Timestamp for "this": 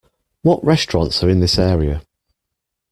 1.41-1.59